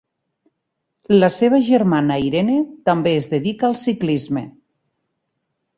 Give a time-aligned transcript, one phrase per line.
[1.23, 2.57] La seva germana Irene
[2.91, 4.47] també es dedica al ciclisme.